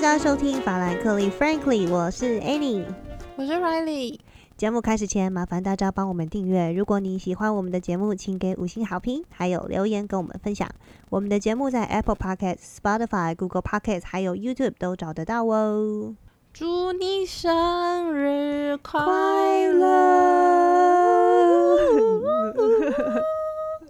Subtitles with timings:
[0.00, 2.84] 大家收听法兰克利 Frankly，我是 Annie。
[3.34, 4.16] 我是 Riley。
[4.56, 6.70] 节目开始前，麻烦大家帮我们订阅。
[6.70, 10.70] 如果你喜欢我们的节目，请给五星好评，还有留言跟我们分享。
[11.10, 16.14] 我们的节目在 Apple Podcast、Spotify、Google Podcast 还有 YouTube 都找得到哦。
[16.52, 20.78] 祝你生日快快乐！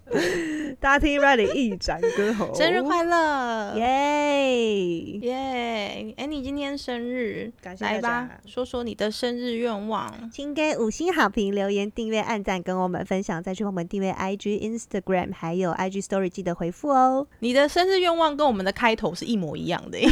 [0.78, 0.80] 乐！
[0.80, 3.74] 大家听 Riley 一展歌喉，生日快乐！
[3.76, 5.18] 耶！
[5.20, 6.14] 耶！
[6.16, 10.30] 哎，你今天生日，感谢来吧，说说你的生日愿望。
[10.30, 17.26] 请给五星好评、留言、订阅、按赞，跟我们分享，再去我们订阅 IG、Instagram 还有 IG Story，记得回复哦。
[17.40, 19.98] 你的生日愿望跟我们的开头是一模一样的。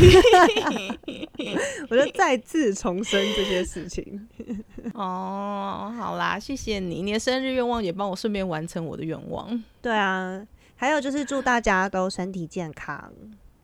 [1.88, 4.28] 我就再次重申这些事情。
[4.94, 9.62] 哦，好啦，谢谢你，你的生日愿望也帮我顺便完成我的愿望。
[9.80, 10.44] 对啊，
[10.76, 13.12] 还有就是祝大家都身体健康，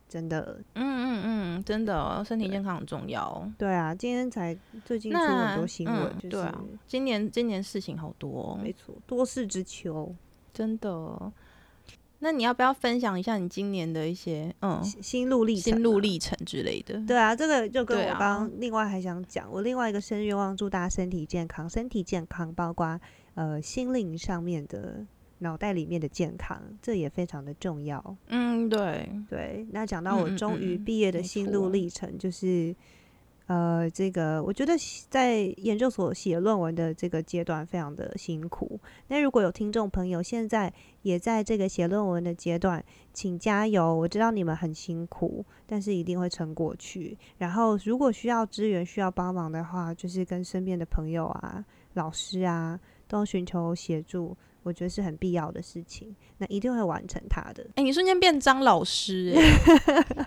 [0.09, 0.59] 真的。
[0.75, 3.53] 嗯嗯嗯，真的哦、身体健康很重要哦。
[3.57, 10.15] 对啊，今天才最近出很多新闻，嗯就是对啊，今年今年事情好多、哦，没错，多事之秋，
[10.53, 11.33] 真的。
[12.25, 15.99] 那你要不要分享一下你今年的一些嗯心心路历程，心路。
[15.99, 17.05] 历程之类的？
[17.05, 23.01] 对啊，这个就跟我刚刚另外还想讲，我另外一个生日愿望，祝大家身体健康，身体健康包括
[23.35, 25.05] 呃心灵上面的、
[25.43, 28.17] 脑袋里面的健康，这也非常的重要。
[28.29, 32.75] 嗯，对，对，那讲到我终于嗯毕业的心路历程，就是
[33.47, 34.73] 呃，这个我觉得
[35.11, 38.81] 在研究所写论文的这个阶段非常的辛苦。
[39.09, 43.93] 那如果有听众朋友现在也在这个写论文的阶段，请加油！
[43.93, 47.19] 我知道你们很辛苦，但是一定会撑过去。
[47.39, 54.35] 然后如果需要支援、需要帮忙的话，就是跟身边的朋友啊、老师啊，都寻求协助。
[54.63, 57.67] 我觉得是很必要的事情，那一定会完成它的。
[57.77, 60.27] 哎、你瞬间变张老师、 哎，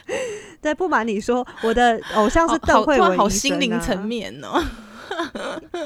[0.60, 4.62] 对，不瞒你说，我的偶像是邓慧文医生啊心灵层，面哦。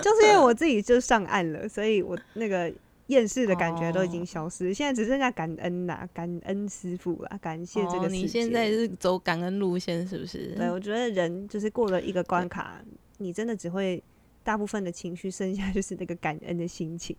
[0.03, 2.73] 就是因为我自己就上岸了，所以我那个
[3.09, 8.21] 厌世的感觉都已经哦消失，现在只剩下感恩呐、感恩师傅啦，感谢这哦，个世界。
[8.23, 10.55] 你现在是走感恩路线是不是？
[10.57, 12.81] 对，我觉得人就是过了一个关卡，
[13.19, 14.03] 你真的只会
[14.43, 17.15] 大部分的情绪剩下就是那个感恩的心情。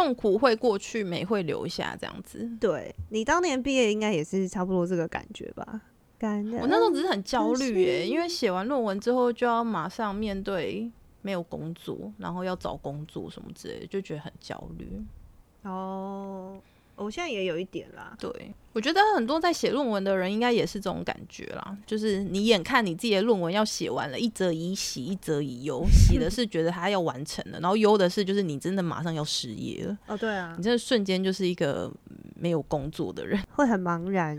[0.00, 2.50] 痛苦会过去，美会留下，这样子。
[2.58, 5.82] 对你当年毕业应该也是差不多这个感觉吧？
[6.22, 10.90] 我那时候只是很焦虑耶，心因为写完论文之后就要马上面对
[11.20, 15.02] 没有工作，然后要找工作什么之类的，就觉得很焦虑。
[15.62, 16.58] 哦，
[17.04, 18.14] 我现在也有一点啦。
[18.18, 18.30] 对，
[18.72, 25.84] 我觉得很多在写论文的人应该也是这种感觉啦，就是你眼看你自己的论文要写完了，一则以喜，一则以忧。
[25.90, 31.90] 喜的是觉得它要完成了，然后忧的是就是你真的马上要失业了，哦，对啊你，真的瞬间就是一个
[32.36, 33.40] 没有工作的人。
[33.52, 34.38] 会很茫然。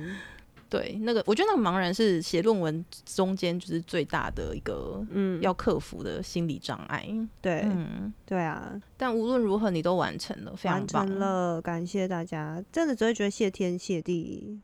[0.71, 7.05] 对，那个我觉得那个茫然是写论文中间就是最大的一个嗯，要克服的心理障碍。
[7.41, 14.61] 对、嗯，对啊，但无论如何你都完成了，非常完棒成，了，感谢大家，真的只会觉得谢天谢地。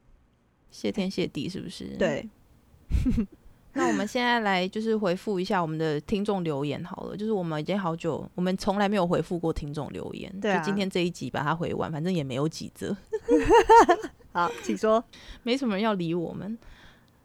[0.72, 1.97] 谢天谢地，是不是？。
[1.97, 2.29] 对，
[3.74, 12.95] 那我们现在来就是回复一下我们的听众留言好了，就是我们已经好久，我们从来没有回复过听众留言，对啊就今天这一集把它回完，反正也没有几则，
[14.37, 15.03] 好，请说。
[15.41, 16.55] 没什么人要理我们。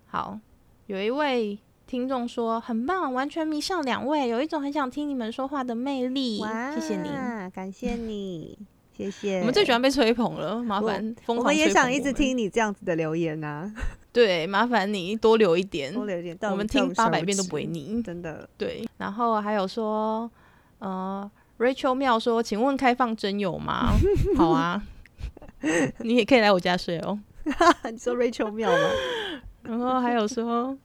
[0.08, 0.38] 好，
[0.86, 6.38] 有一位听众说很棒，完全迷上两位，有一种很想听你们说话的魅力，
[6.74, 7.10] 谢谢你。
[7.50, 8.56] 感谢你，
[8.96, 9.40] 谢谢。
[9.40, 13.70] 我们最喜欢被吹捧了，麻烦疯狂我们也想一直听你这样子的留言啊、
[14.10, 18.02] 对，麻烦你多留一点，多留一点，我们听八百遍都不会指腻。
[18.02, 18.48] 真的。
[18.56, 20.30] 对，然后还有说，
[20.78, 23.92] 呃，Rachel 妙说，请问开放真有吗？
[24.34, 24.82] 好啊，
[26.00, 27.18] 你也可以来我家睡哦。
[27.90, 28.90] 你说 Rachel 妙吗？
[29.62, 30.76] 然后还有说，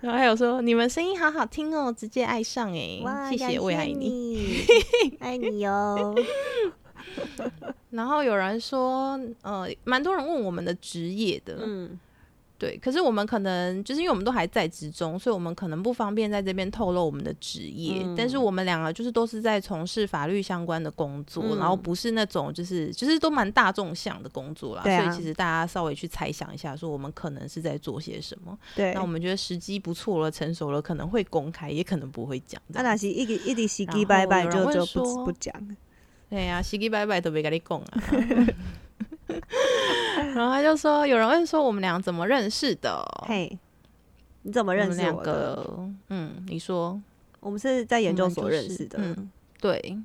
[0.00, 4.64] 然后还有说，你们声音好好听哦，直接爱上哎、哇，谢谢，我也爱你。
[5.20, 6.14] 爱你哟。
[7.90, 11.98] 然后有人说，呃，蛮多人问我们的职业的，嗯，
[12.64, 18.02] 对，可是我们可能就是因为我们都还在职中，所以我们可能不方便在这边透露我们的职业。
[18.02, 24.82] 嗯但是我们两个就是都是在从事法律相关的工作，嗯然后不是那种就是就是都蛮大众向的工作啦。
[24.82, 28.58] 啊所以其实大家稍微去猜想一下，说我们可能是在做些什么。
[28.74, 28.94] 对。
[28.94, 32.58] 那我们觉得时机不错了，成熟了，可能会公开，也可能不会讲。
[32.68, 35.54] 那，那是一个一直洗然后鸡拜拜有人会就就不不讲。
[36.30, 38.00] 对呀、洗洗拜拜都没跟你讲啊。
[40.34, 43.04] 然后他就说，有人问说我们俩怎么认识的？
[43.26, 43.58] 嘿，
[44.42, 47.00] 你怎么认识我嗯，你说
[47.40, 48.98] 我们是在研究所认识的。
[49.00, 49.30] 嗯
[49.60, 49.98] 对，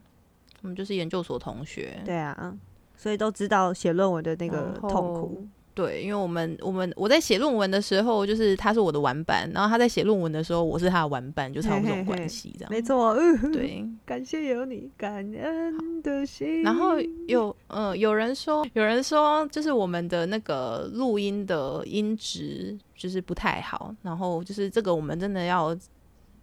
[0.62, 2.02] 我们就是研究所同学。
[2.06, 2.56] 对啊，
[2.96, 5.48] 所以都知道写论文的那个痛苦。
[5.80, 12.70] 对，因为我们我们我在写论文的时候，就是他是我的玩伴，然后他在写论文的时候，我是他的玩伴，就差不多这种关系这样。
[12.70, 16.64] 没错，嗯，对，感谢有你，感恩的心。
[16.64, 17.00] 然后
[17.30, 25.74] 有呃有人说，有人说就是我们的那个录音的音质就是不太好，然后就是这个我们真的要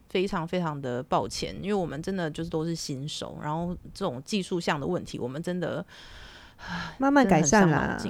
[0.08, 5.84] 非常非常的抱歉，因为我们真的就是都是新手，然后这种技术项的问题，我们真的
[6.96, 8.00] 慢慢改善啦。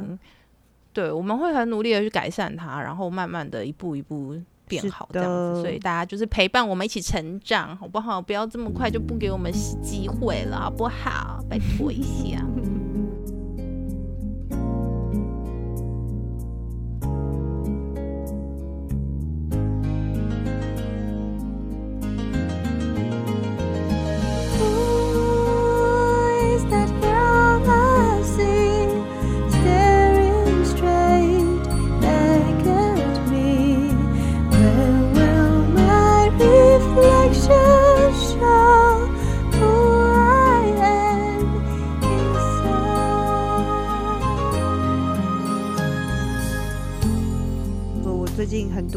[1.03, 1.09] 啦。
[1.09, 4.35] 对，我们会很努力的去改善它，然后慢慢的一步一步
[4.67, 5.61] 变好这样子。
[5.61, 8.21] 所以大家就是陪伴我们一起成长，好不好？
[8.23, 9.53] 不要这么快就不给我们
[9.83, 11.45] 机会了，好不好？
[11.49, 12.45] 拜托一下。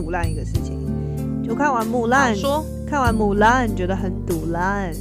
[0.10, 4.92] 毒烂一个事情，就看完木兰，说看完木兰觉得很堵烂。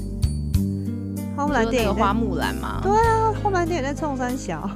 [1.35, 2.81] 花木兰电影花木兰吗？
[2.83, 4.69] 对啊，花木兰电影在冲山小。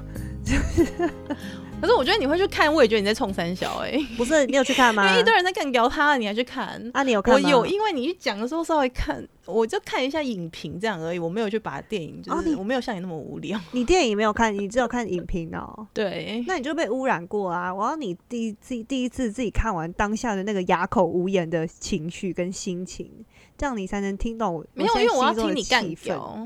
[1.82, 3.98] 可是我觉得你会去看，我也觉得你在冲三小哎。
[4.16, 5.04] 不是你有去看吗？
[5.08, 6.80] 因为一堆人在干聊他，你还去看？
[6.94, 13.60] 啊，你有看我有，因为你去讲的时候稍微看，我就看一下影评这样而已，我没有去把电影，就是我没有像你那么无聊。
[13.72, 15.84] 你电影没有看，你只有看影评哦。
[15.92, 17.74] 对，那你就被污染过啊！
[17.74, 23.10] 我要你第一次第一次自己看完当下的那个哑口无言的情绪跟心情，
[23.58, 24.64] 这样你才能听懂我。
[24.74, 26.38] 没有，因为我要听你干掉。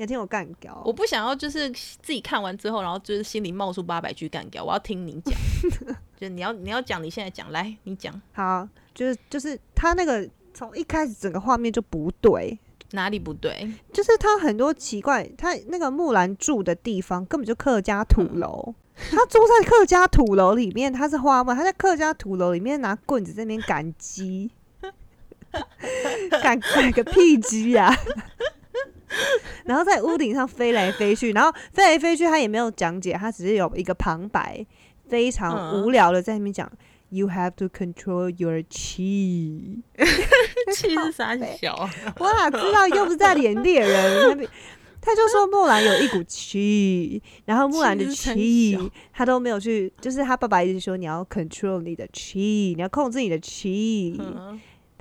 [0.00, 4.64] 你听我干掉，我不想要就是自己看完之后，然后就是心里冒出八百句干掉。
[4.64, 5.34] 我要听你讲，
[6.18, 12.58] 就你要你要讲，你现在讲来，你讲好，就是就是他那个从一开始整个画面就不对，
[12.92, 13.70] 哪里不对？
[13.92, 18.74] 就是他很多奇怪，他那个木兰住的地方根本就客家土楼，
[19.10, 24.50] 他住在客家土楼里面，他是花木，他在客家土楼里面拿棍子在那边赶鸡，
[26.42, 27.94] 赶赶个屁鸡呀！
[29.64, 34.64] 然后在屋顶上飞来飞去，然后飞来飞去，他也没有讲解，他只是有一个旁白，
[35.08, 36.70] 非常无聊的在那边讲
[37.08, 39.82] ，You have to control your chi，
[40.74, 41.88] 气是啥小？
[42.18, 42.86] 我哪知道？
[42.88, 44.48] 又不是在演猎人，
[45.02, 48.76] 他就说木兰有一股气，然后木兰的气，
[49.12, 54.20] 他都没有去，就是他爸爸一直说你要 control 你的气，你要控制你的气。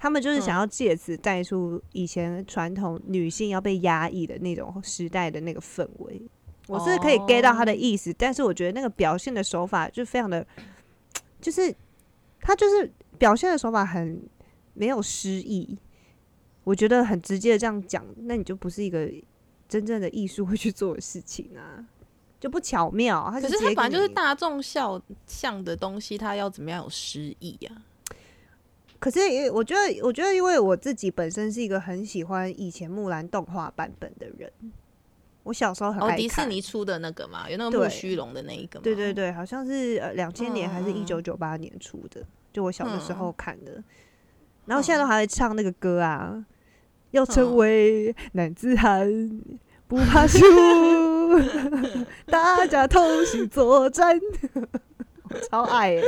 [0.01, 6.22] 他们就是想要借此带出以前传统女性要被压抑的那种时代的那个氛围。
[6.68, 10.48] 我是可以 get 到他的意思，但是我觉得那个表现的手法就非常的，
[11.42, 11.75] 就是
[12.40, 14.22] 他就是表现的手法很
[14.74, 15.78] 没有诗意。
[16.63, 19.12] 我觉得很直接的这样讲，那你就不是一个
[19.68, 21.84] 真正的艺术会去做的事情啊，
[22.40, 23.30] 就不巧妙。
[23.42, 27.72] 可是他反正就是大众笑像的东西，他要怎么样有诗意呀？
[29.00, 29.19] 可是，
[29.51, 34.51] 我觉得，我觉得，因为我自己本身是一个很喜欢以前木兰动画版本的人，
[35.44, 43.82] 我小时候很爱看迪士尼出的那个嘛，有那个木须龙的那一个，对对对，好像是呃两千年还是一九九八年出的，就我小的时候看的，
[44.65, 46.46] 然后现在都还会唱那个歌啊，
[47.12, 49.10] 要成为男子汉，
[49.88, 50.39] 不怕输，
[52.27, 54.20] 大家同心作战，
[55.29, 56.01] 我超爱。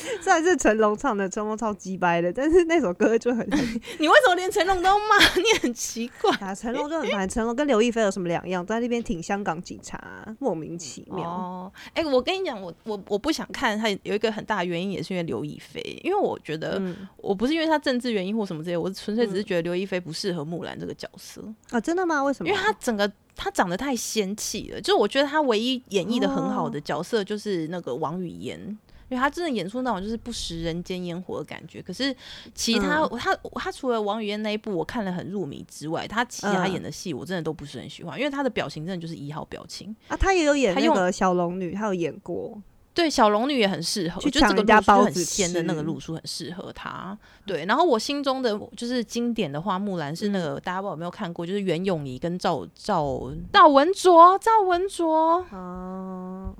[0.20, 3.46] 虽然是成龙唱的，成龙超鸡掰的，但是那首歌就很
[3.98, 5.18] 你为什么连成龙都骂？
[5.36, 6.54] 你很奇怪啊！
[6.54, 8.64] 成龙就很烦，成龙跟刘亦菲有什么两样？
[8.64, 10.00] 在那边挺香港警察，
[10.38, 11.22] 莫名其妙。
[11.28, 16.80] 哦，哎，我跟你讲，我我我不想看他，有一个很大的原因也是因为刘亦菲，因为我觉得
[17.16, 21.80] 我不是因为他政治原因或什么之类，我纯粹只是觉得刘亦菲不适合木兰这个角色啊！
[21.80, 22.22] 真的吗？
[22.22, 22.48] 为什么？
[22.48, 28.78] 因为他整个他长得太仙气了，就我觉得他唯一演绎的很好的角色就是那个王语嫣。
[29.12, 32.16] 因为他真的演出那种就是不食人间烟火的感觉，可是
[32.54, 40.16] 其他他他除了王语嫣那一部我看了很入迷之外，他其他演的戏我真的都不是很喜欢，因为他的表情真的就是一号表情啊。
[40.16, 42.58] 他也有演那个小龙女，他有演过，
[42.94, 47.18] 对小龙女也很适合，就抢人家包很鲜的那个路数很适合他。
[47.44, 56.56] 对，然后我心中的就是经典的花木兰是那个大家不知道有没有看过，就是袁咏仪跟赵赵赵文卓赵文卓哦。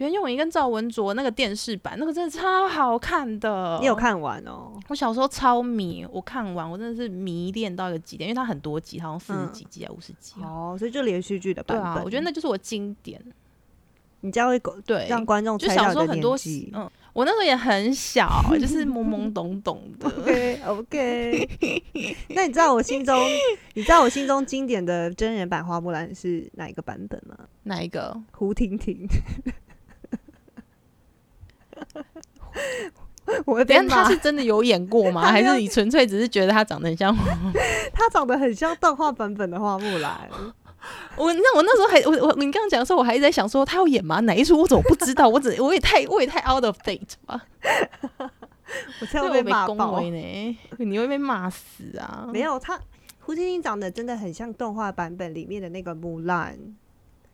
[0.00, 3.78] 袁咏仪跟赵文卓那个电视版，那个真的超好看的。
[3.82, 4.72] 你有看完哦？
[4.88, 11.92] 我小时候超迷，我看完我真的是迷恋到一个极点，因为它很多集，好像四十几集啊，五十集哦，所以就连续剧的版本。
[11.92, 13.22] 对啊，我觉得那就是我经典。
[14.22, 16.70] 你这样会对让观众就小时候很多集。
[16.74, 18.28] 嗯，我那时候也很小，
[18.58, 20.08] 就是懵懵懂懂的。
[20.08, 21.48] OK OK，
[22.28, 23.18] 那你知道我心中，
[23.74, 27.34] 你知道我心中经典的真人版花木兰是哪一个版本吗？
[27.62, 28.14] 哪一个？
[28.32, 29.06] 胡婷婷。
[33.46, 35.22] 我会被骂等下他是，真的有演过吗？
[35.30, 37.14] 还是你纯粹只是觉得他长得很像
[37.94, 38.08] 他？
[38.10, 40.28] 长得很像动画版本的花木兰。
[41.16, 44.18] 我那我那时候还我我你刚刚讲的时候，我还一直在想说他要演吗？
[44.20, 45.28] 哪一出我怎么不知道？
[45.28, 47.40] 我只我也太我也太 out of date 吧？
[49.00, 49.66] 我才会会被骂。
[49.66, 52.26] 维呢，你会被骂死啊！
[52.32, 52.80] 没有他，
[53.20, 56.56] 胡晶晶长得真的很像动画版本里面的那个木兰。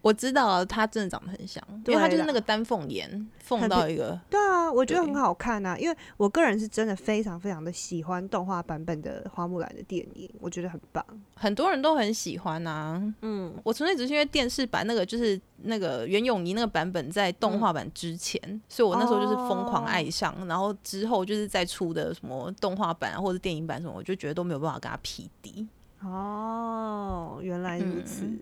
[0.06, 11.04] 我知道他真的长得很像，因为他就是那个丹凤眼，凤到一个对啊，我觉得很好看啊，因为我个人是真的非常非常的喜欢动画版本的花木兰的电影，我觉得很棒。
[11.34, 13.02] 很多人都很喜欢啊。
[13.22, 25.66] 嗯，我纯粹只是因为电视版那个就是那个袁咏仪那个版本在动画版之前，所以我那时候就是疯狂爱上，然后之后就是再出的什么动画版啊或者电影版什么，我就觉得都没有办法跟他匹敌。
[26.00, 28.25] 哦，原来如此。
[28.25, 28.38] 嗯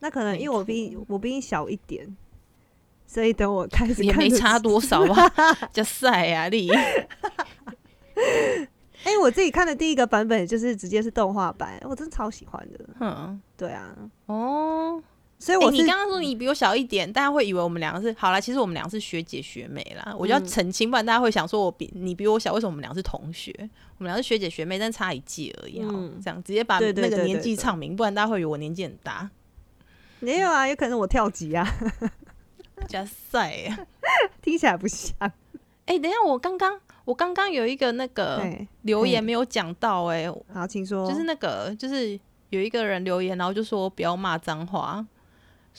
[0.00, 2.16] 那可能因为我比你我比你小一点，
[3.06, 5.32] 所以等我开始也没差多少吧，
[5.72, 6.70] 叫赛啊你。
[9.02, 12.78] 哎、我自己看的第一个版本就是直接是动画版，我真的超喜欢的。
[13.00, 15.04] 嗯，对啊，哦，欸
[15.38, 20.14] 所以我是、你刚刚说你比我小一点，大家会以为我们两个是好啦，其实我们两个是学姐学妹啦。
[20.18, 23.50] 我就要嗯澄清，不然大家会想说我比你比我小，为什么我们俩是同学？
[23.96, 25.88] 我们俩是学姐学妹，但差一届而已哈。
[25.94, 29.30] 嗯这样直接把那个年纪唱明，不然大家会以为我年纪很大。
[30.20, 31.66] 没有啊，有可能我跳级啊，
[32.86, 33.78] 加赛啊！
[34.40, 35.14] 听起来不像。
[35.86, 38.42] 哎、等一下，我刚刚我刚刚有一个那个，
[38.82, 41.08] 留言嗯没有讲到、哎，好，请说。
[41.10, 42.18] 就是那个就是
[42.50, 45.04] 有一个人留言，然后就说不要骂脏话。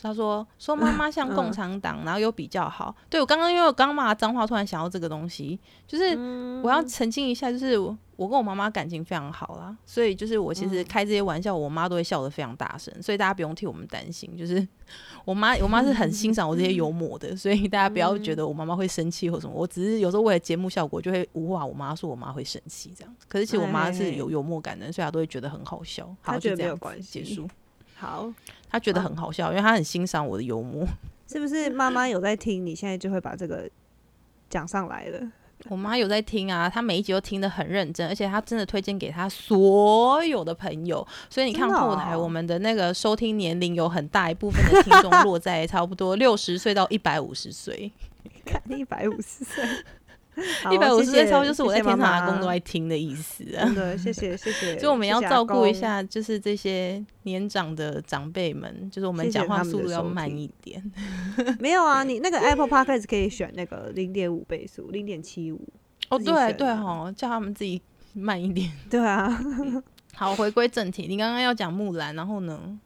[0.02, 2.96] 他说说妈妈像共嗯产党，然后又比较好。
[3.10, 7.78] 对我刚刚因为我刚骂脏话，突然想到这个东西，就是嗯我要澄清一下，就是
[8.22, 14.38] 我我跟我妈妈感情非常好啦，所以就是我其实嗯开这些玩笑，我妈都会笑得非常大声，所以大家不用替我们担心。
[14.38, 14.66] 就是
[15.26, 19.54] 我妈我妈是很欣赏我这些幽默的，所以大家不要觉得我妈妈会生气或什么。
[19.56, 23.16] 我只是有时候为了节目效果，就会无话我妈说我妈会生气这样。
[23.28, 26.06] 可是其实我妈是有幽默感的，所以她都会觉得很好笑。
[26.22, 27.48] 好，她觉得没有就这样关系结束。
[27.96, 28.32] 好，
[28.70, 30.86] 她觉得很好笑，因为她很欣赏我的幽默。
[31.28, 32.64] 是不是妈妈有在听？
[32.66, 33.70] 你现在就会把这个
[34.50, 35.32] 讲上来了。
[35.70, 41.06] 我妈有在听啊，她每一集都听得很认真，而且她真的推荐给她所有的朋友。
[41.30, 47.92] 所以你看后台， 哦我们的那个收听年龄有很大一部分的听众落在差不多六十岁到一百五十岁。
[48.46, 49.64] 看一百五十岁，
[50.01, 50.01] 好
[50.72, 53.66] 一百五十岁差不多就是我在天堂阿公都在听的意思啊。
[53.66, 54.78] 真的，谢谢谢谢。
[54.80, 55.74] 所以我们要照顾一。
[55.74, 60.82] 下，就是这些年长的长辈们，就是我们讲话速度要慢一点。
[61.60, 65.60] 没有啊，你那个 Apple Podcast 可以选那个零点五倍速，零点七五。
[66.10, 67.82] 哦，对对哈，叫他们自己
[68.14, 68.72] 慢一点。
[68.90, 69.28] 对啊，
[70.14, 72.80] 好，回归正题，你刚刚要讲木兰，然后呢？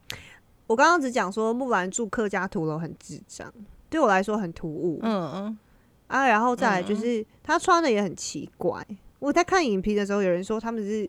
[0.66, 3.52] 我刚刚只讲说木兰住客家土楼很智障，
[3.90, 4.98] 对我来说很突兀。
[5.02, 5.58] 嗯嗯，
[6.06, 8.84] 啊，然后再来就嗯是他穿的也很奇怪。
[9.18, 11.08] 我在看影评的时候，有人说他们是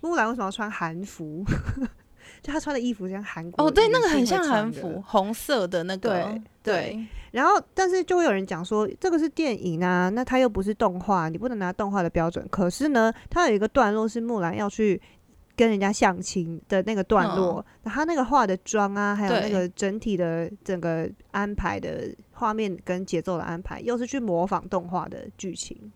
[0.00, 1.44] 木兰为什么要穿韩服？
[2.42, 12.46] 就他穿的衣服像韩国哦，对，那个很像韩服，红色的那个，对对，然后，但是就会有人讲说，这个是电影啊，那它又不是动画，你不能拿动画的标准。
[12.50, 15.00] 可是呢，它有一个段落是木兰要去
[15.56, 25.92] 跟人家相亲的那个段落，那他那个化的妆啊，还有那个整体的整个安排的画面跟节奏的安排，又是去模仿动画的剧情。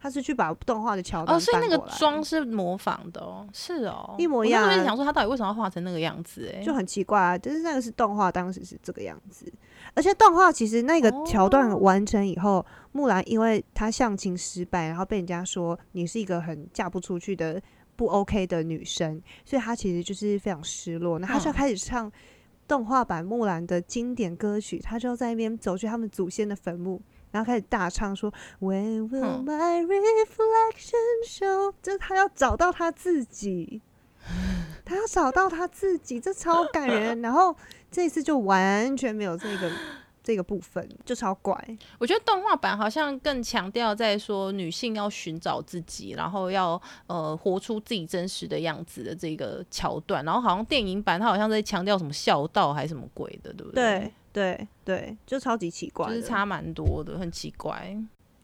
[0.00, 6.52] 他是去把动画的桥段哦，所以那个妆是模仿的哦，是哦，一模一样啊一直想说他到底为什么要画成那个样子？
[6.54, 9.50] 哎，就很奇怪啊，就是那个是动画，当时是这个样子，
[9.94, 17.58] 而且动画其实那个桥段哦完成以后，木兰因为她相亲失败，然后被人家说你是一个很嫁不出去的
[17.96, 22.10] 不 OK 的女生，所以她其实就是非常失落，那她就要开始唱
[22.66, 27.00] 动画版木兰的经典歌曲，她就在那边走去他们祖先的坟墓。
[27.30, 31.74] 然后开始大唱说，When will 嗯 my reflection show？
[31.82, 33.82] 就是她要找到她自己，
[34.84, 37.20] 她要找到她自己，这超感人。
[37.22, 37.56] 然后
[37.90, 39.68] 这一次就完全没有这个
[40.24, 41.54] 这个部分，就超怪。
[41.98, 57.94] 我觉得动画版好像更强调在说女性要寻找自己，然后要呃活出自己真实的样子的这个桥段，然后好像电影版它好像在强调什么孝道还是什么鬼的，对不对对对对，就超级奇怪，就是差蛮多的，很奇怪。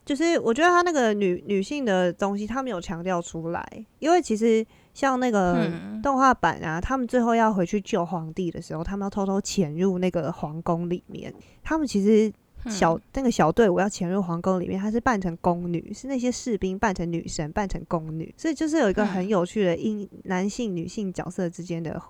[0.05, 5.91] 就是我觉得他那个女女性的东西，他没有强调出来，因为其实像那个嗯。
[6.01, 11.31] 动画版啊，他们最后要回去救皇帝的时候，他们要偷偷潜入那个皇宫里面，
[11.63, 12.33] 他们其实
[12.71, 22.01] 小那个小队伍要潜入皇宫里面，他是扮成宫女，是那些士兵扮成女神，扮成宫女，所以就是有一个很有趣的因男性、女性角色之间的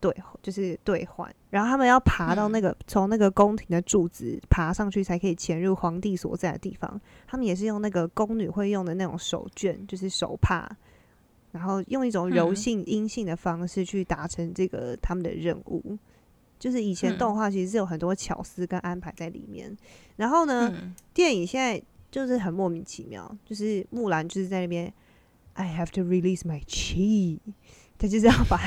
[0.00, 1.30] 对，就是兑换。
[1.50, 6.98] 然后他们要爬到那个从那个宫廷的柱子爬上去，才可以潜入皇帝所在的地方。
[7.26, 10.66] 他们也是用那个宫女会用的那种手绢，就是手帕，
[11.54, 15.96] 然后用一种柔性、阴性的方式去达成这个他们的任务。
[16.58, 19.76] 就是以前动画其实是有很多巧思跟安排在里面，
[20.16, 20.72] 然后呢，
[21.12, 21.80] 电影现在
[22.10, 24.90] 就是很莫名其妙，就是木兰就是在那边
[25.52, 27.38] ，I have to release my chi，
[27.98, 28.58] 他就是要把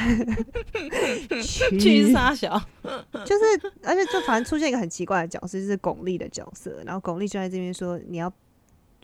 [1.79, 2.59] 去杀小，
[3.25, 8.31] 就是而且就反正出现一个很奇怪的角色，就是巩俐的角色，然后巩俐就在这边说你要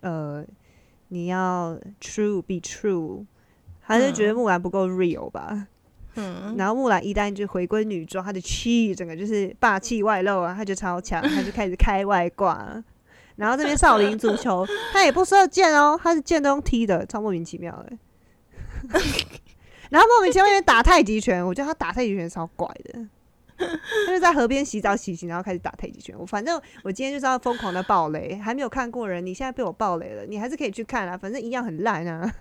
[0.02, 0.46] 呃
[1.08, 3.26] 你要 true be true，
[3.84, 5.68] 还是觉得木兰不够 real 吧。
[6.16, 12.84] 嗯，然后木兰一旦就回归女装，她的气整个就是霸气外露啊，她就超强，她就开始开外挂。
[13.36, 17.98] 然后这边少林足球，她也不射箭哦，她是箭都用踢的，超莫名其妙的。
[19.90, 23.08] 然后莫名其妙打太极拳，我觉得他打太极拳超怪的。
[23.58, 26.16] 他就在河边洗澡洗洗，然后开始打太极拳。
[26.18, 32.34] 我反正我今天就是要疯狂的暴雷，还没有看过人，你现在被我暴雷了，你还是可以去看啊，反正一样很烂啊。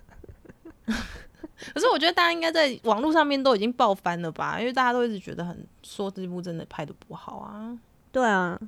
[1.73, 4.59] 可是我觉得大家应该在网络上面都已经爆翻了吧？
[4.59, 7.77] 因为大家都一直觉得很说这部真的拍的不好啊。
[8.11, 8.59] 对啊，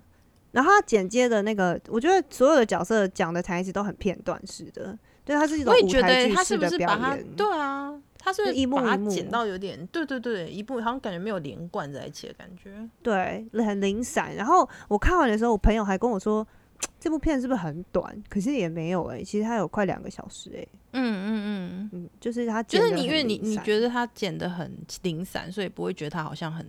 [0.52, 7.26] 然后他剪接的那个，我觉得所有的角色讲的台词都很片段式的，对，他是一种舞台剧式的表演。
[7.36, 12.72] 对啊，他是一幕一幕剪到有点，对对对，一部好像感觉没有连贯在一起的感觉。
[13.04, 14.36] 对，很零散。
[14.36, 16.46] 然后我看完的时候，我朋友还跟我说。
[17.00, 18.24] 这部片是不是很短？
[18.30, 20.68] 可是也没有哎，其实它有快两个小时哎。
[20.94, 24.72] 嗯嗯嗯嗯，就是它就是你因为你你觉得它剪的很
[25.04, 26.66] 零散，所以不会觉得它好像很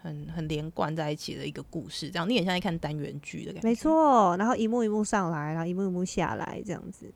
[0.00, 3.68] 很很连贯在一起的一个故事，这样你很像在看单元剧的感觉。
[3.68, 7.12] 没错，然后一幕一幕上来，然后一幕一幕下来这样子。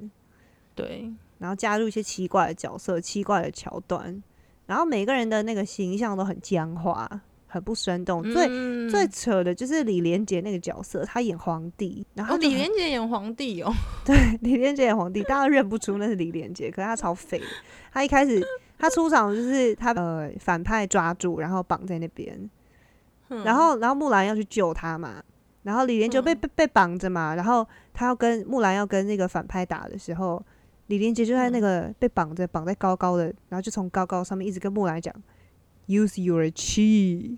[0.75, 4.23] 对，然后加入一些奇怪的角色、奇怪的桥段，
[4.67, 7.23] 然后每个人的那个形象都很僵化。
[7.53, 8.47] 很不生动，最
[8.89, 13.73] 最扯的就是李连杰那个角色，他演皇帝，然后李连杰演皇帝哦，
[14.07, 17.43] 对，李连杰演皇帝，大家认不出那是李连杰，可是他超废，
[17.93, 18.41] 他一开始
[18.79, 22.49] 他出场就是他呃反派抓住，然后绑在那边，
[23.45, 25.21] 然后然后木兰要去救他嘛，
[25.65, 30.41] 然后李连杰被被被绑着嘛，然后他要跟木兰要跟那个反派打的时候，
[30.87, 35.13] 李连杰就在那个被绑着绑在高高的，然后就从高高上面一直跟木兰讲。
[35.91, 37.37] Use your chi，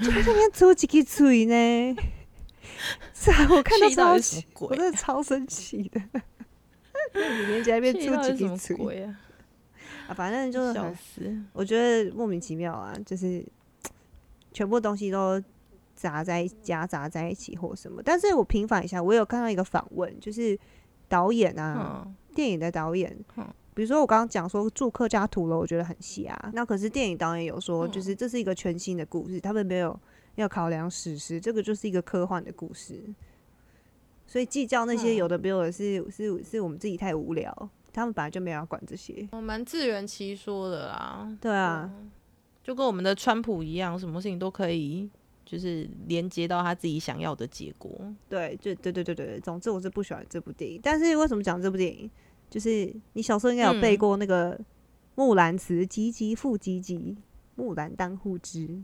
[0.00, 1.96] 就在那边出几个嘴呢？
[3.14, 6.00] 是啊，我看到超气，我真的超生气的。
[7.14, 9.20] 里面 在那边出几个嘴啊！
[10.08, 13.46] 啊，反正就是很，我觉得莫名其妙啊，就是
[14.52, 15.40] 全部东西都
[15.94, 18.02] 杂在夹杂在一起或什么。
[18.04, 20.58] 但是我平反一下，我有看到一个访问，就是
[21.08, 22.04] 导演啊，
[22.34, 23.16] 电影的导演。
[23.74, 26.38] 比如说我刚刚讲说住客家土楼，我觉得很瞎。
[26.52, 29.98] 那可是电影导演有说，就是这是一个全新的故事，他们没有
[30.36, 33.02] 要考量史实，这个就是一个科幻的故事。
[34.26, 37.52] 所以计较那些有的没有的是是是我们自己太无聊，
[37.92, 39.28] 他们本来就没有要管这些。
[39.32, 41.36] 我蛮自圆其说的啦。
[41.40, 41.90] 对啊，
[42.62, 45.10] 就跟我们的川普一样，什么事情都可以
[45.44, 47.90] 就是连接到他自己想要的结果。
[48.28, 49.40] 对，就对对对对对。
[49.40, 52.10] 总之我是不喜欢这部电影，但是为什么讲这部电影？
[52.54, 54.56] 就是你小时候应该有背过那个
[55.16, 57.16] 《木兰辞》，唧唧复唧唧，
[57.56, 58.80] 木兰当户织，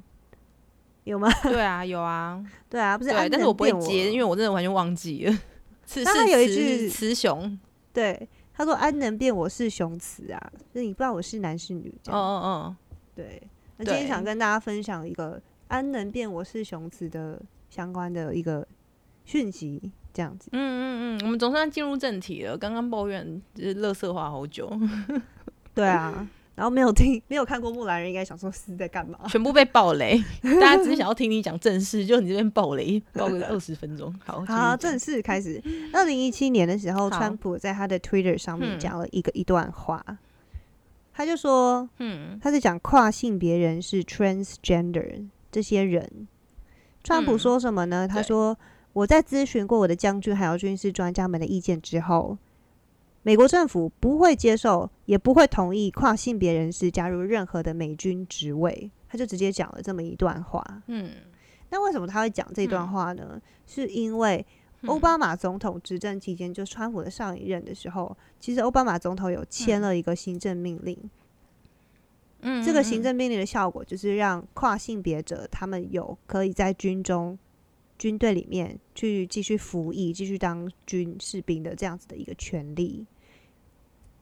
[1.04, 1.30] 有吗？
[1.44, 5.38] 对啊， 有啊，对啊，不是，但是我不会接，因为我真的完全忘记了。
[6.04, 7.56] 他有一句雌雄，
[7.92, 11.94] 对，他说“安能辨我是雄雌啊？”就是你不知道我是男是女。
[12.08, 12.76] 哦哦哦，
[13.14, 13.40] 对。
[13.76, 18.66] 那今天想跟大家分享一个“安能辨我是雄雌”的相关的一个
[19.24, 19.92] 讯息。
[20.12, 22.56] 这样子，嗯嗯嗯，我们总算进入正题了。
[22.56, 24.70] 刚刚抱怨就是乐色话好久，
[25.74, 29.18] 对啊，然后没有听没有看过木兰人，应该想说是在干嘛？
[29.28, 30.22] 全部被暴雷，
[30.60, 34.14] 大家只是想要听你讲正事，就你这边暴雷，暴个 二十分钟。
[34.24, 35.62] 好，好，正式开始。
[35.92, 40.04] 二零一七年的时候，川普在他的 Twitter 上面讲了一个一段话，
[41.12, 46.28] 他就说，嗯，他在讲跨性别人是 transgender 这些人。
[47.02, 48.06] 川普说什么呢？
[48.08, 48.58] 他说。
[48.92, 52.36] 我在咨询过我的将军还有军事专家们的意见之后，
[53.22, 58.90] 美国政府不会接受，也不会同意跨性别人士加入任何的美军职位。
[59.08, 60.64] 他就直接讲了这么一段话。
[60.86, 61.10] 嗯，
[61.68, 63.40] 那为什么他会讲这段话呢？
[63.66, 64.44] 是因为
[64.86, 70.98] 奥巴马总统执政期间，就川普的上一任的时候，其实奥巴马总统有签了一个行政命令。
[72.40, 77.38] 嗯，这个行政命令的效果就是让跨性别者他们有可以在军中。
[78.00, 83.06] 军队里面去继续服役、继续当军士兵的这样子的一个权利。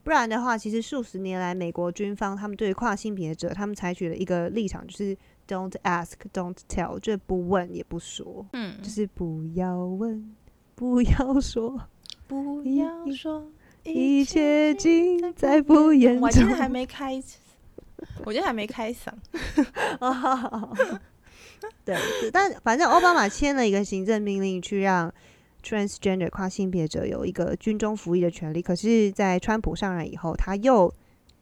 [0.03, 10.35] 不然的话，其实数十年来，美国军方他们对跨性别者，他们采取了一个立场，就是 “Don't ask, don't tell”，就是不问也不说，嗯，就是不要问，
[10.75, 11.81] 不要说，
[12.27, 13.49] 不要说
[13.85, 16.57] 一切尽在不言中我今天。
[16.57, 17.23] 还没开，
[18.25, 19.13] 我今天还没开嗓。
[21.85, 21.97] 对，
[22.33, 25.13] 但反正奥巴马签了一个行政命令，去让
[25.63, 28.63] transgender 跨性别者有一个军中服役的权利。
[28.63, 30.93] 可是，在川普上任以后，他又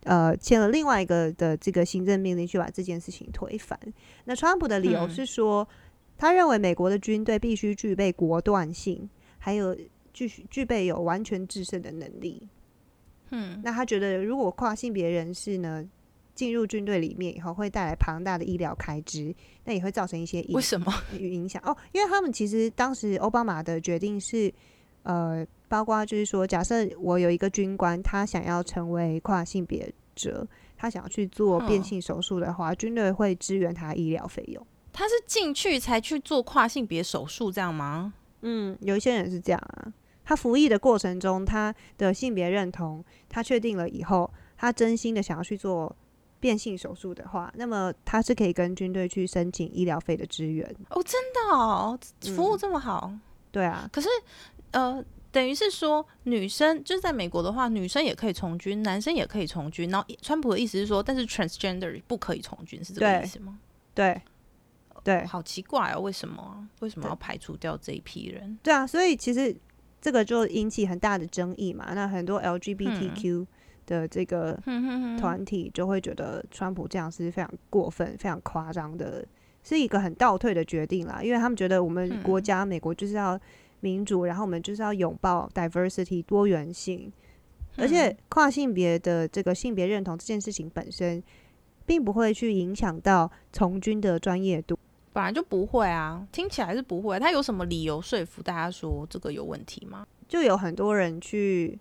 [0.05, 3.79] 呃签了另外一个的这个行政命令，去把这件事情推翻。
[4.25, 5.69] 那川普的理由嗯是说，
[6.17, 9.77] 他认为美国的军队必须具备果断性，还有
[10.13, 12.49] 具具备有完全制胜的能力。
[13.31, 15.85] 嗯，那他觉得，如果跨性别人士呢
[16.37, 20.93] 进入军队里面以后，会带来庞大的医疗开支，那也会造成一些影为什么？
[21.19, 24.53] 与 影响哦，因为他们其实当时奥巴马的决定是，
[25.03, 30.47] 呃，包括就是说，假设我有一个军官，他想要成为跨性别者，
[30.77, 34.65] 他想要去做变嗯性手术的话，军队会支援他医疗费用。
[34.93, 38.13] 他是进去才去做跨性别手术这样吗？
[38.43, 39.93] 嗯，有一些人是这样啊，
[40.25, 45.95] 他服役的过程中，他的性别认同他确定了以后，他真心的想要去做
[46.41, 50.67] 变性手术的话，那么他是可以跟军队去申请医疗费的支援。
[50.91, 51.99] 哦，真的哦，
[52.35, 53.13] 服务嗯这么好。
[53.51, 54.09] 对啊，可是，
[54.73, 59.89] 呃，等于是说，女生就是在美国的话，女生也可以从军，男生也可以从军。
[59.89, 63.59] 然后，川普的意思是说，但是 transgender 不可以从军，是这个意思吗？
[63.95, 64.21] 对，
[65.03, 66.69] 对，好奇怪哦，为什么啊？
[66.81, 68.59] 为什么要排除掉这一批人？
[68.63, 69.57] 对啊，所以其实
[70.03, 71.95] 这个就引起很大的争议嘛。
[71.95, 73.47] 那很多 LGBTQ
[73.87, 74.59] 的这个
[75.19, 79.25] 团体就会觉得川普这样是非常过分、非常夸张的，
[79.63, 81.23] 是一个很倒退的决定啦。
[81.23, 83.39] 因为他们觉得我们国嗯家、美国就是要
[83.81, 87.11] 民主，然后我们就是要拥抱 diversity 多元性，
[87.77, 91.23] 而且嗯跨性别的这个性别认同这件事情本身，
[91.85, 94.79] 并不会去影响到从军的专业度。
[95.13, 97.19] 本来就不会啊，听起来是不会。
[97.19, 100.07] 他有什么理由说服大家说这个有问题吗？
[100.29, 101.79] 就有很多人去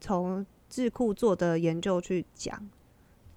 [0.00, 2.68] 从智库做的研究去讲。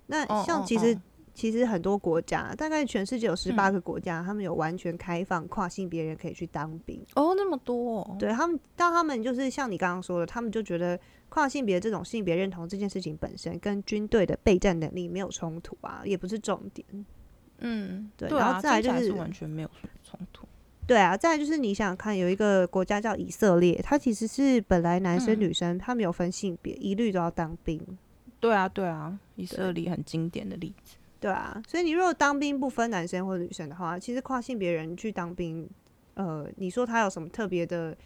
[0.08, 1.02] 那像其实、哦
[1.38, 7.00] 其实很多国家，大概全世界有十八嗯个国家，他们有完全开放跨性别人可以去当兵。
[7.14, 17.06] 哦，那么多、哦，对他们，但他们就是像你刚刚说的，他们就觉得跨性别这种性别认同这件事情本身跟军队的备战能力没有冲突啊，也不是重点。
[17.60, 19.70] 嗯，对然后再来就是完全没有
[20.04, 20.47] 冲突。
[20.88, 27.80] 对啊，再来就是你想想看，有一个国家叫以色列，它其实是本来男生嗯女生他没有分性别，一律都要当兵。
[28.40, 30.96] 对啊，对啊，以色列很经典的例子。
[31.20, 35.70] 对啊，所以你如果当兵不分男生或女生的话，其实跨性别人去当兵，
[36.14, 37.98] 呃，你说他有什么特别的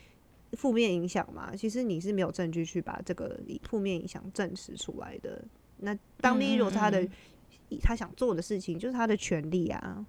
[0.53, 1.51] 负面影响吗？
[1.55, 3.39] 其实你是没有证据去把这个
[3.69, 5.43] 负面影响证实出来的。
[5.77, 7.09] 那当兵如果是他的、嗯
[7.81, 10.05] 他想做的事情，就是他的权利啊。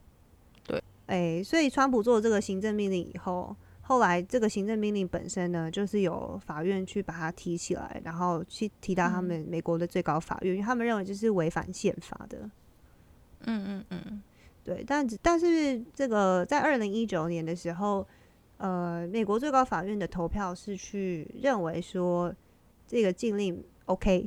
[1.12, 12.38] 对，哎、所以川普做这个行政命令以后，后来这个行政命令本身呢，就是有法院去把它提起来，然后去提到他嗯们美国的最高法院，因为他们认为这是违反宪法的。
[13.44, 14.22] 嗯嗯嗯，
[14.64, 18.06] 对，但但是这个在二零一九年的时候，
[18.56, 22.34] 呃，美国最高法院的投票是去认为说
[22.86, 24.26] 这个禁令 OK，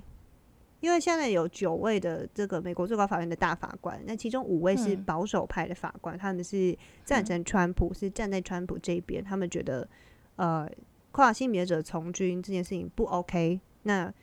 [0.86, 9.90] 因为现在有九位的这个美国最高法院的大法官，那其中五位是嗯保守派的法官，他们是赞成川普，是站在川普这边，他们觉得
[10.36, 10.70] 呃
[11.12, 14.14] 跨性别者从军这件事情不 OK，那。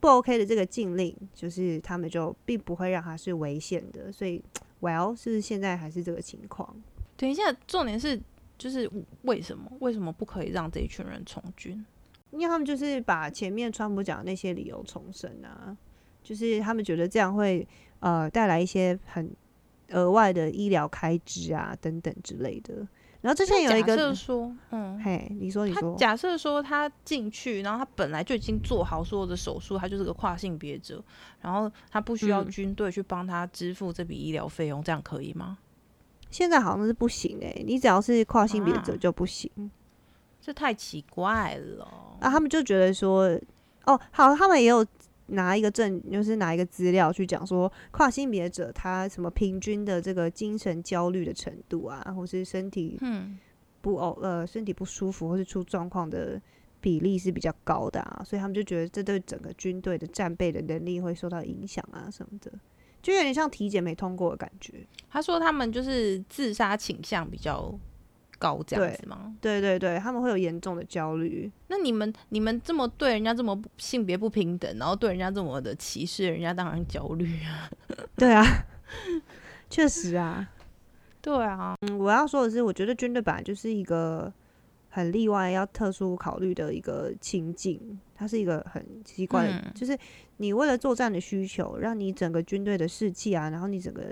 [0.00, 4.40] 不 OK 的这个禁令，就是他们就并不会让它是违宪的，所以
[4.80, 6.80] Well，是不是现在还是这个情况？
[7.16, 8.20] 等一下，重点是
[8.56, 8.88] 就是
[9.22, 11.84] 为什么为什么不可以让这一群人从军？
[12.30, 15.76] 因为他们就是把前面川普讲的那些理由重申啊，
[16.22, 17.66] 就是他们觉得这样会
[18.00, 19.30] 呃带来一些很
[19.90, 22.86] 额外的医疗开支啊等等之类的。
[23.20, 31.02] 然后之前有一假设个，说，嗯，嘿，你说你说，他假设说他进去，然后他本来就已经做好所有的手术，他就是个跨性别者，
[31.40, 35.58] 然后他不需要嗯军队去帮他支付这笔医疗费用，这样可以吗？
[36.30, 39.50] 现在好像是不行诶、你只要是跨性别者啊就不行。
[40.48, 41.84] 这太奇怪了。
[42.20, 43.38] 啊，他们就觉得说，
[43.84, 44.82] 哦，好，他们也有
[45.26, 53.38] 拿一个证，就是拿一个资料去讲说，跨性别者他什么平均的这个精神焦虑的程度啊，或是身体嗯，
[53.82, 56.40] 不哦呃身体不舒服或是出状况的
[56.80, 62.50] 比例是比较高的啊，所以他们就觉得这对整个军队的战备的能力会受到影响啊什么的，
[63.02, 64.86] 就有点像体检没通过的感觉。
[65.10, 67.78] 他说他们就是自杀倾向比较
[68.38, 69.34] 高这样子吗？
[69.40, 71.50] 对对对，他们会有严重的焦虑。
[71.66, 77.68] 那你们你们这么对人家这么性别不平等，然后对人家这么的歧视，人家当然焦虑啊。
[78.16, 78.44] 对啊，
[79.68, 80.48] 确实啊，
[81.20, 81.74] 对啊。
[81.82, 84.32] 嗯，我要说的是，我觉得军队本来就是一个
[84.88, 89.96] 很例外、要特殊考虑的一个情境，它是一个很奇怪的，就是
[90.38, 94.02] 你为了作战的需求，让你整个军队的士气啊，然后你整个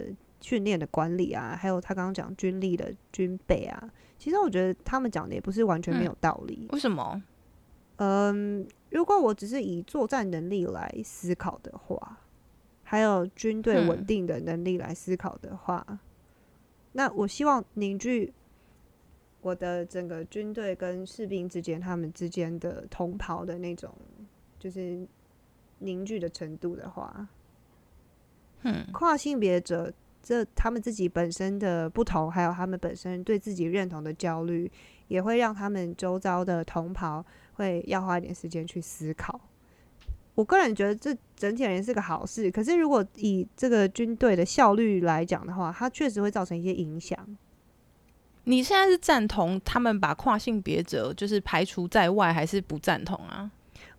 [0.41, 6.69] 训练的管理啊，还有他刚刚讲军力的军备啊，其实我觉得他们讲的也不是完全没有道理。
[6.73, 7.23] 为什么？
[7.97, 12.19] 嗯，如果我只是以作战能力来思考的话。
[12.89, 15.85] 还有军队稳定的能力来思考的话，
[16.93, 18.33] 那我希望凝聚
[19.41, 23.93] 我的整个军队跟士兵之间他们之间的同袍的那种，
[24.61, 25.05] 就是
[25.81, 27.27] 凝聚的程度的话，
[28.63, 29.93] 嗯，跨性别者
[30.27, 34.69] 这他们自己本身的不同，还有他们本身对自己认同的焦虑，
[35.07, 39.41] 也会让他们周遭的同袍会要花一点时间去思考。
[40.35, 47.17] 我个人觉得这整体而言是个好事，可是如果以这个军队的效率来讲的话，它确实会造成一些影响。
[48.43, 53.49] 你现在是赞同他们把跨性别者就是排除在外，还是不赞同啊？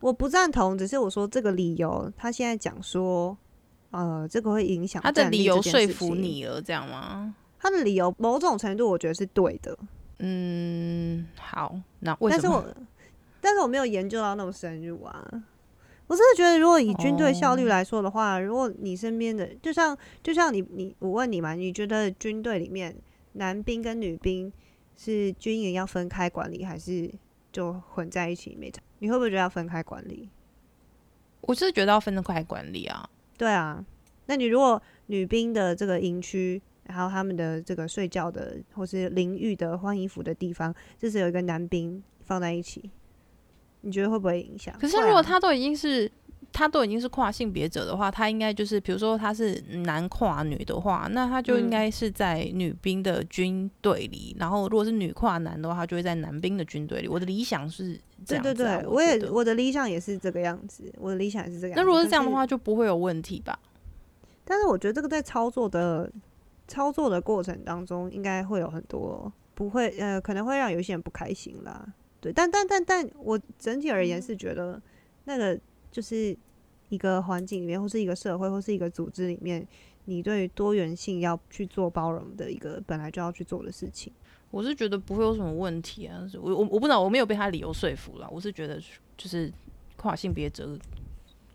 [0.02, 3.38] 我不赞同，只是我说这个理由，他现在讲说，
[3.92, 7.34] 呃，这个会影响他的理由说服你了，这样吗？
[7.60, 9.78] 他的理由某种程度我觉得是对的。
[10.20, 12.42] 嗯，好，那为什么？
[12.42, 12.88] 但是我
[13.42, 15.26] 但是我没有研究到那么深入啊。
[16.08, 22.96] 我真的觉得，如果以军队效率来说的话，如果你身边的就像就像你你我问你嘛，你觉得军队里面
[23.34, 24.52] 男兵跟女兵
[24.96, 27.12] 是军营要分开管理，还是
[27.52, 28.56] 就混在一起？
[28.56, 30.30] 没差，你会不会觉得要分开管理？
[31.42, 33.10] 我是觉得要分开管理啊。
[33.38, 33.86] 对啊，
[34.26, 42.90] 那你如果女兵的这个营区，然后他们的这个睡觉的或是淋浴的换衣服的地方，就是有一个男兵放在一起。
[43.82, 44.76] 你觉得会不会影响？
[44.80, 46.12] 可是如果他都已经是
[46.58, 54.36] 他都已经是跨性别者的话，他应该就是比如说他是男跨女的话，那他就应该是在女兵的军队里。
[54.40, 57.08] 然后如果是女跨男的话，他就会在男兵的军队里。
[57.08, 60.92] 我的理想是这样，对对对，我也我的理想也是这个样子。
[60.98, 61.76] 我的理想也是这样。
[61.78, 63.60] 那如果是这样的话，就不会有问题吧？
[64.44, 66.12] 但是我觉得这个在操作的
[66.68, 71.86] 操作的过程当中，应该会有很多不会呃，可能会让有些人不开心啦。
[72.20, 74.82] 对，但但但但我整体而言是觉得，
[75.26, 75.56] 那个
[75.92, 76.36] 就是
[76.90, 79.68] 一个环境里面，或是一个社会，或是一个组织里面，
[80.06, 84.12] 你对多元性要去做包容的一个本来就要去做的事情。
[84.50, 88.30] 我是觉得不会有什么问题啊，我我我不知道，我没有被他理由说服了。
[88.32, 88.82] 我是觉得
[89.18, 89.52] 就是
[89.98, 90.80] 跨性别者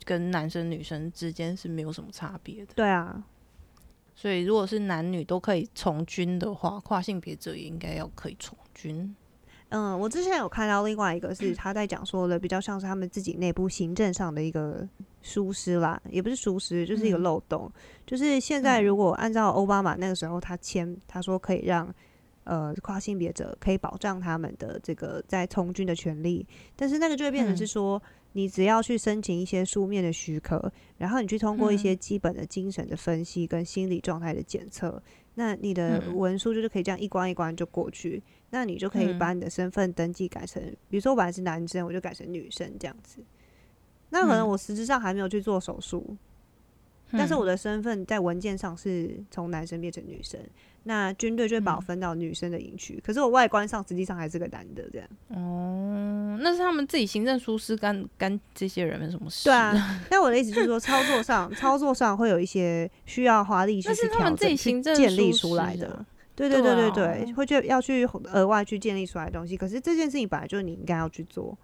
[0.05, 2.75] 跟男生女生之间是没有什么差别的。
[2.75, 3.25] 对啊，
[4.14, 9.16] 所以如果是男女都可以从军的话，跨性别者也应该要可以从军。
[9.71, 14.87] 嗯，我之前有看到另外一个是他在讲说的，比较像是他们自己内部行政上的一个
[15.23, 17.71] 疏失啦，也不是疏失，就是一个漏洞。
[18.07, 21.95] 就是现在如果按照奥巴马那个时候他签，他说可以让
[22.45, 35.03] 呃跨性别者可以保障他们的这个在从军的权利，但是那个就会变成是说，你只要去申请一些书面的许可，然后你去通过一些基本的精神的分析跟心理状态的检测。
[35.35, 43.25] 那你的文书就是可以这样一关一关就过去，那你就可以把你的身份登记改成，比如说我本来是男生，我就改成女生这样子。
[44.12, 46.16] 那可能我实质上还没有去做手术，
[47.11, 50.38] 但是我的身份在文件上是从男生变成女生。
[50.85, 55.09] 那军队就会把我分到女生的营区，可是我外观上实际上还是个男的这样。
[55.29, 59.44] 哦，那是他们自己行政疏失，干干这些人什么事？
[59.44, 59.72] 对啊，
[60.11, 66.05] 但我的意思就是说，操作上操作上会有一些需要花力气去调整、去建立出来的。
[66.35, 69.57] 对对对对对，会去要去额外去建立出来的东西。
[69.57, 71.57] 可是这件事情本来就是你应该要去做。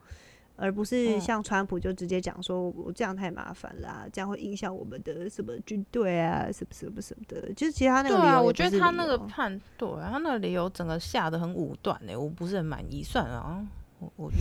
[0.60, 7.52] 而不是像川普就直接讲说，我这样太麻烦啦，这样会影响我们的什么军队啊，什么什么什么的。
[7.54, 13.04] 就是其他那个理由，我觉得他那个判，对他那个理由整个下的很武断诶，我不是很满意。
[13.04, 13.64] 算了啊，
[14.00, 14.32] 我我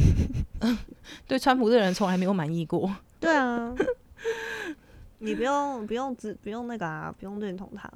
[1.28, 2.92] 对川普这人从来没有满意过。
[3.22, 3.76] 对啊，
[5.20, 7.92] 你不用不用只不用那个啊，不用认同他。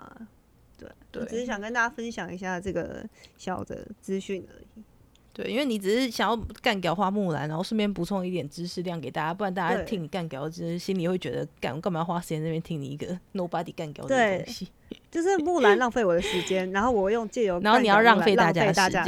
[0.77, 3.03] 对我，只是想跟大家分享一下这个
[3.37, 4.83] 小的资讯而已。
[5.33, 14.67] 对，因为你只是想要干掉花木兰，然后顺便补充一点知识量给大家，不然大家听你干掉，就是心里会觉得干干嘛要花时间那边听你一个 nobody 干掉的东西。
[15.09, 19.05] 就是木兰浪费我的时间，然后我用借由 然后你要浪费大家的时间，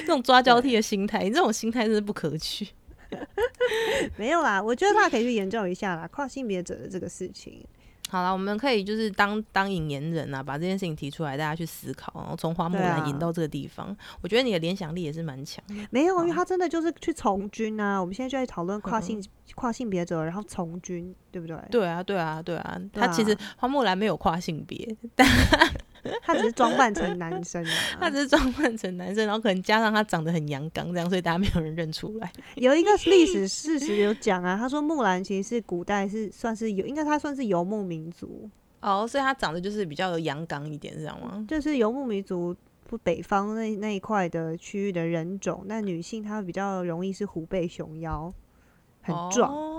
[0.00, 2.68] 这种抓交替的心态，你这种心态真是不可取。
[4.16, 7.64] 没有啦，我觉得他可以去研究一下啦，跨性别者的这个事情。
[8.08, 13.94] 好了，我们可以就是当当引言人啊，把这件事情提出来，大家去思考，然后从花木兰引到这个地方。
[14.22, 15.62] 我觉得你的联想力也是蛮强。
[15.90, 18.00] 没有，因为他真的就是去从军啊。
[18.00, 21.56] 我们现在就在讨论跨嗯性、跨性别者，然后从军，对不对？
[21.70, 24.96] 对啊，对啊，对啊，他其实啊花木兰没有跨性别，
[26.22, 27.72] 他只是装扮成男生啊。
[28.00, 32.32] 他只是装扮成男生，然后可能加上他长得很阳刚，这样，所以大家没有人认出来。
[32.56, 38.48] 有一个历史事实有讲啊，他说木兰其实是古代是算是游，应该他算是游牧民族，
[38.80, 41.44] 哦，所以他长得就是比较阳刚一点，这样吗？
[41.48, 42.54] 就是游牧民族
[42.86, 48.32] 不北方那那一块的区域的人种，那女性她比较容易是虎背熊腰，
[49.02, 49.77] 很壮，哦，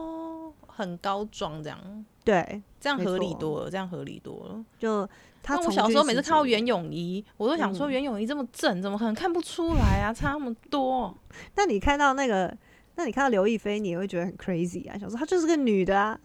[0.79, 4.65] 很高壮，这样，对，这样合理多了，这样合理多了。
[4.77, 5.07] 就
[5.43, 10.13] 她那我小时候每次看到袁咏仪，我都想说嗯袁咏仪这么正，怎么可能看不出来啊？
[10.13, 11.13] 差那么多。
[11.55, 12.55] 那你看到那个，
[12.95, 16.19] 那你看到刘亦菲，你也会觉得很 crazy 啊，想说她就是个女的啊，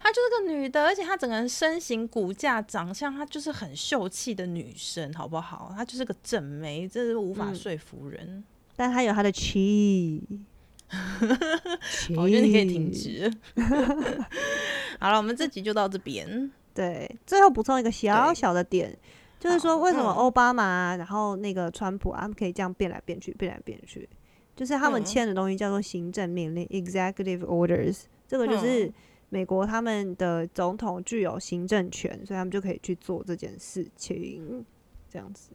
[0.00, 5.72] 她就是个女的，而且她整个人身形、骨架、长相，她就是很秀气的女生，好不好？
[5.74, 8.44] 她就是个正妹，这是无法嗯说服人。
[8.76, 10.22] 但她有她的气。
[12.16, 13.32] 我觉得你可以停止。
[15.00, 16.50] 好了，我们这集就到这边。
[16.72, 18.96] 对，最后补充一个小小的点，
[19.38, 24.08] 就是说为什么嗯奥巴马啊、然后那个川普啊，他们可以这样变来变去、变来变去，
[24.56, 28.92] 就是他们嗯签的东西叫做行政命令 （executive orders），这个就是嗯
[29.28, 34.64] 美国他们的总统具有行政权，所以他们就可以去做这件事情，
[35.08, 35.50] 这样子。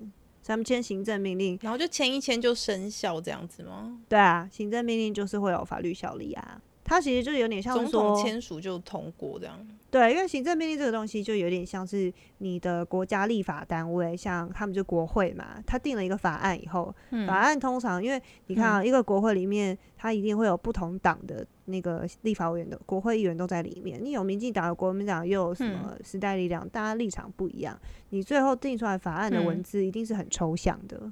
[0.50, 4.00] 所以他们签行政命令，然后就签一签就生效这样子吗？
[4.10, 6.60] 对啊，行政命令就是会有法律效力啊。
[6.90, 9.56] 它其实就有点像总统，签署就通过这样。
[9.92, 31.12] 对，因为行政命令这个东西就有点像是你的国家立法单位，像他们就国会嘛，他定了一个法案以后，嗯法案通常因为你看啊，一个国会里面，它一定会有不同党的那个立法委员的国会议员都在里面，你有民进党、有国民党，又有什么时代力量，大家立场不一样，你最后定出来法案的文嗯字一定是很抽象的，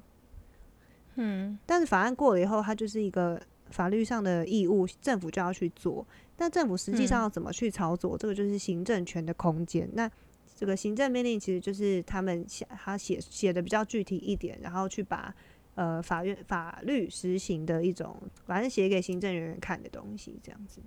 [1.16, 3.40] 嗯，但是法案过了以后，它就是一个
[3.72, 6.06] 法律上的义务，政府就要去做。
[6.36, 9.90] 但政府实际上嗯要怎么去操作，这个就是行政权的空间。
[9.94, 10.10] 那
[10.56, 15.34] 这个行政命令其实就是他们写他写写的比较具体一点，然后去把
[15.76, 20.82] 呃法院法律实行的一种，反正写给行政人员看的东西，这样子。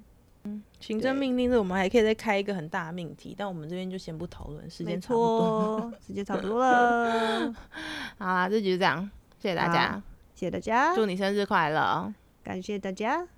[0.80, 5.80] 行政命令这我们还可以再开一个很大的命题，但我们这边就先不讨论，时间差不多。
[5.80, 7.52] 错， 时间差不多了，
[8.18, 10.02] 好啦，这集就这样，谢谢大家，
[10.34, 13.28] 谢谢大家，祝你生日快乐，感谢大家，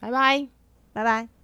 [0.00, 0.48] 拜拜。
[0.92, 1.35] 拜拜。